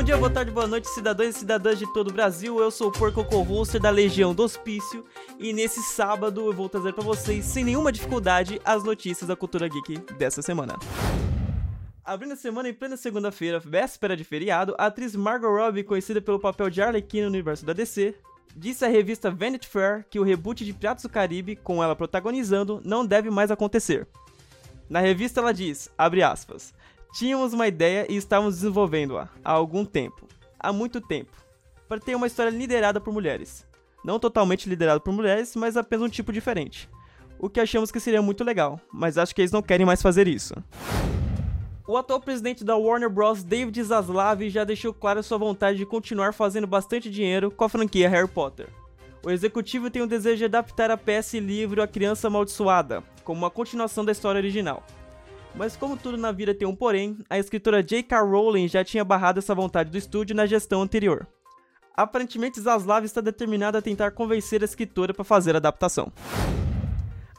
Bom 0.00 0.04
dia, 0.04 0.16
boa 0.16 0.30
tarde, 0.30 0.50
boa 0.50 0.66
noite, 0.66 0.88
cidadãos 0.88 1.36
e 1.36 1.38
cidadãs 1.40 1.78
de 1.78 1.92
todo 1.92 2.08
o 2.08 2.12
Brasil. 2.12 2.58
Eu 2.58 2.70
sou 2.70 2.88
o 2.88 2.90
Porco 2.90 3.22
co 3.22 3.44
da 3.78 3.90
Legião 3.90 4.34
do 4.34 4.42
Hospício 4.42 5.04
e 5.38 5.52
nesse 5.52 5.82
sábado 5.82 6.46
eu 6.46 6.54
vou 6.54 6.70
trazer 6.70 6.94
para 6.94 7.04
vocês, 7.04 7.44
sem 7.44 7.62
nenhuma 7.62 7.92
dificuldade, 7.92 8.58
as 8.64 8.82
notícias 8.82 9.28
da 9.28 9.36
cultura 9.36 9.68
geek 9.68 9.98
dessa 10.14 10.40
semana. 10.40 10.78
Abrindo 12.02 12.32
a 12.32 12.36
semana 12.36 12.70
em 12.70 12.72
plena 12.72 12.96
segunda-feira, 12.96 13.60
véspera 13.60 14.16
de 14.16 14.24
feriado, 14.24 14.74
a 14.78 14.86
atriz 14.86 15.14
Margot 15.14 15.54
Robbie, 15.54 15.84
conhecida 15.84 16.22
pelo 16.22 16.40
papel 16.40 16.70
de 16.70 16.80
Arlequina 16.80 17.26
no 17.26 17.32
universo 17.34 17.66
da 17.66 17.74
DC, 17.74 18.14
disse 18.56 18.86
à 18.86 18.88
revista 18.88 19.30
Vanity 19.30 19.68
Fair 19.68 20.06
que 20.08 20.18
o 20.18 20.24
reboot 20.24 20.64
de 20.64 20.72
Piratas 20.72 21.02
do 21.02 21.10
Caribe, 21.10 21.56
com 21.56 21.84
ela 21.84 21.94
protagonizando, 21.94 22.80
não 22.86 23.04
deve 23.04 23.28
mais 23.28 23.50
acontecer. 23.50 24.08
Na 24.88 24.98
revista 24.98 25.40
ela 25.40 25.52
diz, 25.52 25.90
abre 25.98 26.22
aspas, 26.22 26.72
Tínhamos 27.12 27.52
uma 27.52 27.66
ideia 27.66 28.06
e 28.08 28.16
estávamos 28.16 28.56
desenvolvendo-a 28.56 29.28
há 29.44 29.50
algum 29.50 29.84
tempo, 29.84 30.28
há 30.58 30.72
muito 30.72 31.00
tempo, 31.00 31.32
para 31.88 31.98
ter 31.98 32.14
uma 32.14 32.26
história 32.26 32.50
liderada 32.50 33.00
por 33.00 33.12
mulheres. 33.12 33.66
Não 34.04 34.18
totalmente 34.18 34.68
liderada 34.68 35.00
por 35.00 35.12
mulheres, 35.12 35.56
mas 35.56 35.76
apenas 35.76 36.06
um 36.06 36.08
tipo 36.08 36.32
diferente. 36.32 36.88
O 37.38 37.50
que 37.50 37.58
achamos 37.58 37.90
que 37.90 37.98
seria 37.98 38.22
muito 38.22 38.44
legal, 38.44 38.80
mas 38.92 39.18
acho 39.18 39.34
que 39.34 39.40
eles 39.40 39.50
não 39.50 39.60
querem 39.60 39.84
mais 39.84 40.00
fazer 40.00 40.28
isso. 40.28 40.54
O 41.86 41.96
atual 41.96 42.20
presidente 42.20 42.62
da 42.62 42.76
Warner 42.76 43.10
Bros., 43.10 43.42
David 43.42 43.82
Zaslav, 43.82 44.48
já 44.48 44.62
deixou 44.62 44.94
clara 44.94 45.24
sua 45.24 45.38
vontade 45.38 45.78
de 45.78 45.86
continuar 45.86 46.32
fazendo 46.32 46.66
bastante 46.66 47.10
dinheiro 47.10 47.50
com 47.50 47.64
a 47.64 47.68
franquia 47.68 48.08
Harry 48.08 48.28
Potter. 48.28 48.68
O 49.24 49.30
executivo 49.30 49.90
tem 49.90 50.00
o 50.00 50.06
desejo 50.06 50.36
de 50.36 50.44
adaptar 50.44 50.92
a 50.92 50.96
peça 50.96 51.36
e 51.36 51.40
livro 51.40 51.82
A 51.82 51.88
Criança 51.88 52.28
Amaldiçoada, 52.28 53.02
como 53.24 53.40
uma 53.40 53.50
continuação 53.50 54.04
da 54.04 54.12
história 54.12 54.38
original. 54.38 54.84
Mas 55.54 55.76
como 55.76 55.96
tudo 55.96 56.16
na 56.16 56.32
vida 56.32 56.54
tem 56.54 56.66
um 56.66 56.74
porém, 56.74 57.18
a 57.28 57.38
escritora 57.38 57.82
J.K. 57.82 58.20
Rowling 58.20 58.68
já 58.68 58.84
tinha 58.84 59.04
barrado 59.04 59.38
essa 59.38 59.54
vontade 59.54 59.90
do 59.90 59.98
estúdio 59.98 60.34
na 60.34 60.46
gestão 60.46 60.82
anterior. 60.82 61.26
Aparentemente, 61.96 62.60
Zaslav 62.60 63.04
está 63.04 63.20
determinado 63.20 63.76
a 63.76 63.82
tentar 63.82 64.12
convencer 64.12 64.62
a 64.62 64.64
escritora 64.64 65.12
para 65.12 65.24
fazer 65.24 65.54
a 65.54 65.58
adaptação. 65.58 66.12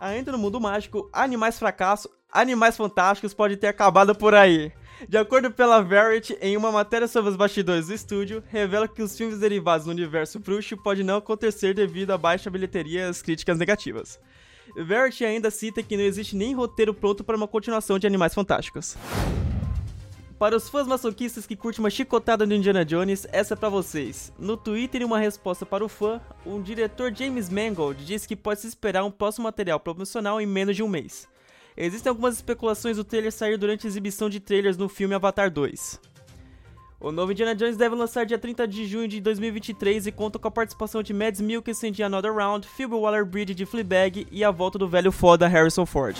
Ainda 0.00 0.32
no 0.32 0.38
mundo 0.38 0.60
mágico, 0.60 1.08
Animais 1.12 1.58
Fracasso, 1.58 2.10
Animais 2.32 2.76
Fantásticos 2.76 3.34
pode 3.34 3.56
ter 3.56 3.68
acabado 3.68 4.14
por 4.14 4.34
aí. 4.34 4.72
De 5.08 5.16
acordo 5.16 5.50
pela 5.50 5.80
Variety, 5.80 6.36
em 6.42 6.56
uma 6.56 6.70
matéria 6.70 7.08
sobre 7.08 7.30
os 7.30 7.36
bastidores 7.36 7.86
do 7.86 7.94
estúdio, 7.94 8.42
revela 8.48 8.86
que 8.86 9.02
os 9.02 9.16
filmes 9.16 9.38
derivados 9.38 9.86
do 9.86 9.90
universo 9.90 10.38
bruxo 10.38 10.76
podem 10.76 11.04
não 11.04 11.16
acontecer 11.16 11.72
devido 11.72 12.10
à 12.10 12.18
baixa 12.18 12.50
bilheteria 12.50 13.06
e 13.06 13.08
às 13.08 13.22
críticas 13.22 13.56
negativas. 13.58 14.20
Verity 14.76 15.24
ainda 15.24 15.50
cita 15.50 15.82
que 15.82 15.96
não 15.96 16.04
existe 16.04 16.36
nem 16.36 16.54
roteiro 16.54 16.94
pronto 16.94 17.24
para 17.24 17.36
uma 17.36 17.48
continuação 17.48 17.98
de 17.98 18.06
Animais 18.06 18.34
Fantásticos. 18.34 18.96
Para 20.38 20.56
os 20.56 20.70
fãs 20.70 20.86
masoquistas 20.86 21.46
que 21.46 21.54
curtem 21.54 21.84
uma 21.84 21.90
chicotada 21.90 22.46
do 22.46 22.54
Indiana 22.54 22.82
Jones, 22.82 23.26
essa 23.30 23.52
é 23.52 23.56
pra 23.56 23.68
vocês. 23.68 24.32
No 24.38 24.56
Twitter, 24.56 25.02
em 25.02 25.04
uma 25.04 25.18
resposta 25.18 25.66
para 25.66 25.84
o 25.84 25.88
fã, 25.88 26.18
o 26.46 26.58
diretor 26.62 27.14
James 27.14 27.50
Mangold 27.50 28.02
disse 28.04 28.26
que 28.26 28.34
pode 28.34 28.60
se 28.60 28.66
esperar 28.66 29.04
um 29.04 29.10
próximo 29.10 29.44
material 29.44 29.78
promocional 29.78 30.40
em 30.40 30.46
menos 30.46 30.76
de 30.76 30.82
um 30.82 30.88
mês. 30.88 31.28
Existem 31.76 32.08
algumas 32.08 32.36
especulações 32.36 32.96
do 32.96 33.04
trailer 33.04 33.32
sair 33.32 33.58
durante 33.58 33.86
a 33.86 33.90
exibição 33.90 34.30
de 34.30 34.40
trailers 34.40 34.78
no 34.78 34.88
filme 34.88 35.14
Avatar 35.14 35.50
2. 35.50 36.00
O 37.02 37.10
novo 37.10 37.32
Indiana 37.32 37.54
Jones 37.54 37.78
deve 37.78 37.94
lançar 37.94 38.26
dia 38.26 38.38
30 38.38 38.68
de 38.68 38.84
junho 38.84 39.08
de 39.08 39.22
2023 39.22 40.08
e 40.08 40.12
conta 40.12 40.38
com 40.38 40.46
a 40.46 40.50
participação 40.50 41.02
de 41.02 41.14
Mads 41.14 41.40
Mikkelsen 41.40 41.90
de 41.90 42.02
Another 42.02 42.30
Round, 42.30 42.68
Phoebe 42.68 42.92
Waller-Bridge 42.92 43.54
de 43.54 43.64
Fleabag 43.64 44.26
e 44.30 44.44
a 44.44 44.50
volta 44.50 44.78
do 44.78 44.86
velho 44.86 45.10
foda 45.10 45.48
Harrison 45.48 45.86
Ford. 45.86 46.14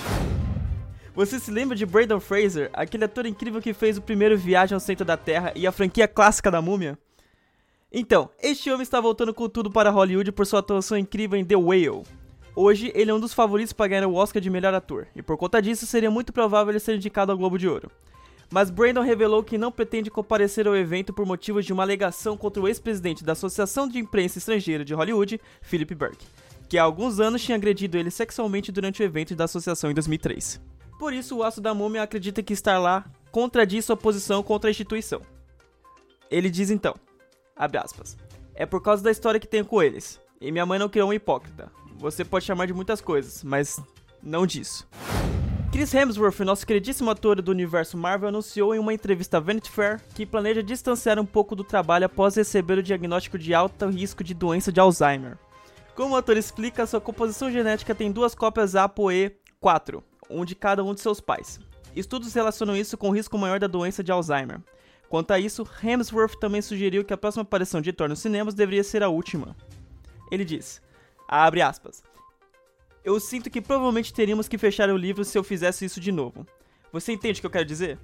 Você 1.15 1.39
se 1.39 1.51
lembra 1.51 1.77
de 1.77 1.85
Brandon 1.85 2.19
Fraser, 2.19 2.71
aquele 2.73 3.05
ator 3.05 3.27
incrível 3.27 3.61
que 3.61 3.75
fez 3.75 3.99
o 3.99 4.01
primeiro 4.01 4.39
Viagem 4.39 4.73
ao 4.73 4.81
Centro 4.81 5.05
da 5.05 5.19
Terra 5.19 5.53
e 5.55 5.67
a 5.67 5.73
franquia 5.73 6.09
clássica 6.09 6.51
da 6.51 6.63
Múmia? 6.63 6.99
Então, 7.93 8.31
este 8.43 8.71
homem 8.71 8.83
está 8.83 9.03
voltando 9.03 9.35
com 9.35 9.51
tudo 9.51 9.71
para 9.71 9.91
Hollywood 9.91 10.33
por 10.33 10.47
sua 10.47 10.61
atuação 10.61 10.97
incrível 10.97 11.39
em 11.39 11.45
The 11.45 11.57
Whale. 11.57 12.05
Hoje, 12.57 12.91
ele 12.95 13.11
é 13.11 13.15
um 13.15 13.21
dos 13.21 13.35
favoritos 13.35 13.75
para 13.75 13.89
ganhar 13.89 14.07
o 14.07 14.15
Oscar 14.15 14.41
de 14.41 14.49
melhor 14.49 14.73
ator, 14.73 15.07
e 15.15 15.21
por 15.21 15.37
conta 15.37 15.61
disso 15.61 15.85
seria 15.85 16.11
muito 16.11 16.33
provável 16.33 16.73
ele 16.73 16.81
ser 16.81 16.97
indicado 16.97 17.31
ao 17.33 17.37
Globo 17.37 17.59
de 17.59 17.69
Ouro 17.69 17.91
mas 18.53 18.71
Brandon 18.71 19.03
revelou 19.03 19.45
que 19.45 19.57
não 19.57 19.71
pretende 19.71 20.11
comparecer 20.11 20.67
ao 20.67 20.77
evento 20.77 21.13
por 21.13 21.25
motivos 21.25 21.65
de 21.65 21.73
uma 21.73 21.85
alegação 21.85 22.37
contra 22.37 22.63
o 22.63 22.67
ex-presidente 22.67 23.25
da 23.25 23.33
Associação 23.33 23.87
de 23.87 23.99
Imprensa 23.99 24.39
Estrangeira 24.39 24.85
de 24.85 24.93
Hollywood, 24.93 25.41
Philip 25.63 25.95
Burke, 25.95 26.27
que 26.69 26.77
há 26.77 26.83
alguns 26.83 27.21
anos 27.21 27.43
tinha 27.43 27.57
agredido 27.57 27.97
ele 27.97 28.11
sexualmente 28.11 28.73
durante 28.73 29.03
o 29.03 29.05
evento 29.05 29.37
da 29.37 29.45
associação 29.45 29.91
em 29.91 29.95
2003. 29.95 30.61
Por 30.99 31.13
isso, 31.13 31.39
o 31.39 31.43
Aço 31.43 31.61
da 31.61 31.73
Múmia 31.73 32.03
acredita 32.03 32.43
que 32.43 32.53
estar 32.53 32.79
lá 32.79 33.05
contradiz 33.31 33.85
sua 33.85 33.97
posição 33.97 34.43
contra 34.43 34.69
a 34.69 34.73
instituição. 34.73 35.23
Ele 36.31 36.51
diz 36.51 36.71
então, 36.71 36.95
aspas, 37.57 38.17
é 38.55 38.67
por 38.67 38.83
causa 38.83 39.03
da 39.03 39.11
história 39.11 39.41
que 39.41 39.49
tenho 39.49 39.65
com 39.65 39.83
eles, 39.83 40.21
e 40.41 40.51
minha 40.51 40.67
mãe 40.67 40.79
não 40.79 40.89
criou 40.89 41.09
um 41.09 41.13
hipócrita. 41.13 41.71
Você 41.97 42.25
pode 42.25 42.45
chamar 42.45 42.67
de 42.67 42.73
muitas 42.73 43.01
coisas, 43.01 43.45
mas 43.45 43.81
não 44.23 44.47
disso. 44.47 44.89
Chris 45.73 45.95
Hemsworth, 45.95 46.41
nosso 46.41 46.67
queridíssimo 46.67 47.11
ator 47.11 47.41
do 47.41 47.53
universo 47.53 47.97
Marvel, 47.97 48.29
anunciou 48.29 48.75
em 48.75 48.79
uma 48.81 48.93
entrevista 48.93 49.37
à 49.37 49.41
Vanity 49.41 49.71
Fair 49.71 50.01
que 50.15 50.27
planeja 50.27 50.65
distanciar 50.65 51.17
um 51.17 51.25
pouco 51.25 51.55
do 51.55 51.63
trabalho 51.63 52.07
após 52.07 52.35
receber 52.35 52.79
o 52.79 52.83
diagnóstico 52.83 53.39
de 53.39 53.55
alto 53.55 53.89
risco 53.89 54.25
de 54.25 54.35
doença 54.35 54.73
de 54.73 54.81
Alzheimer. 54.81 55.39
Como 55.95 56.15
o 56.15 56.17
ator 56.17 56.37
explica, 56.37 56.87
sua 56.87 57.01
composição 57.01 57.53
genética 57.53 57.95
tem 57.95 58.11
duas 58.11 58.35
cópias 58.35 58.73
ApoE4, 58.73 60.03
um 60.29 60.45
de 60.45 60.57
cada 60.57 60.83
um 60.83 60.93
de 60.93 61.01
seus 61.01 61.21
pais. 61.21 61.61
Estudos 61.95 62.35
relacionam 62.35 62.77
isso 62.77 62.99
com 62.99 63.09
o 63.09 63.15
risco 63.15 63.39
maior 63.39 63.61
da 63.61 63.69
doença 63.69 64.03
de 64.03 64.11
Alzheimer. 64.11 64.61
Quanto 65.09 65.31
a 65.31 65.39
isso, 65.39 65.67
Hemsworth 65.83 66.35
também 66.41 66.63
sugeriu 66.63 67.05
que 67.05 67.15
a 67.15 67.19
próxima 67.19 67.43
aparição 67.43 67.81
de 67.81 67.93
Thor 67.93 68.09
nos 68.09 68.19
cinemas 68.19 68.55
deveria 68.55 68.83
ser 68.83 69.05
a 69.05 69.09
última. 69.09 69.57
Ele 70.33 70.45
diz, 70.45 70.83
abre 71.29 71.63
aspas, 71.63 72.03
eu 73.05 73.19
sinto 73.19 73.51
que 73.51 73.61
provavelmente 73.61 74.13
teríamos 74.13 74.49
que 74.49 74.59
fechar 74.59 74.91
o 74.91 74.97
livro 74.97 75.25
se 75.25 75.37
eu 75.39 75.45
fizesse 75.45 75.85
isso 75.85 76.01
de 76.01 76.13
novo. 76.13 76.47
Você 76.93 77.13
entende 77.13 77.39
o 77.39 77.43
que 77.43 77.47
eu 77.47 77.51
quero 77.51 77.65
dizer? 77.65 77.99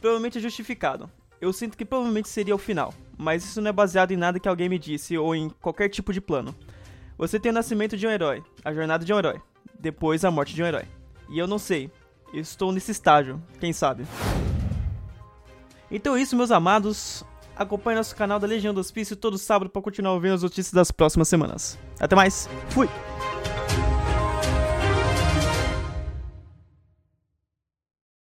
Provavelmente 0.00 0.38
é 0.38 0.40
justificado. 0.40 1.10
Eu 1.40 1.52
sinto 1.52 1.76
que 1.76 1.84
provavelmente 1.84 2.28
seria 2.28 2.54
o 2.54 2.58
final, 2.58 2.94
mas 3.16 3.44
isso 3.44 3.60
não 3.60 3.70
é 3.70 3.72
baseado 3.72 4.12
em 4.12 4.16
nada 4.16 4.38
que 4.38 4.48
alguém 4.48 4.68
me 4.68 4.78
disse 4.78 5.16
ou 5.16 5.34
em 5.34 5.48
qualquer 5.48 5.88
tipo 5.88 6.12
de 6.12 6.20
plano. 6.20 6.54
Você 7.16 7.38
tem 7.38 7.50
o 7.50 7.54
nascimento 7.54 7.96
de 7.96 8.06
um 8.06 8.10
herói, 8.10 8.42
a 8.64 8.72
jornada 8.72 9.04
de 9.04 9.12
um 9.12 9.18
herói, 9.18 9.40
depois 9.78 10.24
a 10.24 10.30
morte 10.30 10.54
de 10.54 10.62
um 10.62 10.66
herói. 10.66 10.84
E 11.28 11.38
eu 11.38 11.46
não 11.46 11.58
sei, 11.58 11.90
eu 12.32 12.40
estou 12.40 12.72
nesse 12.72 12.90
estágio, 12.90 13.42
quem 13.58 13.72
sabe. 13.72 14.04
Então 15.90 16.16
é 16.16 16.22
isso, 16.22 16.36
meus 16.36 16.50
amados. 16.50 17.24
Acompanhe 17.56 17.96
nosso 17.98 18.16
canal 18.16 18.38
da 18.38 18.46
Legião 18.46 18.72
do 18.72 18.80
Hospício 18.80 19.16
todo 19.16 19.36
sábado 19.36 19.70
para 19.70 19.82
continuar 19.82 20.14
ouvindo 20.14 20.34
as 20.34 20.42
notícias 20.42 20.72
das 20.72 20.90
próximas 20.90 21.28
semanas. 21.28 21.78
Até 21.98 22.14
mais, 22.14 22.48
fui! 22.70 22.88